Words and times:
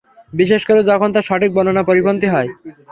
বিশেষ 0.33 0.61
করে 0.67 0.81
যখন 0.83 1.09
তা 1.11 1.21
সঠিক 1.27 1.49
বর্ণনার 1.53 1.87
পরিপন্থী 1.89 2.27
হয়। 2.29 2.49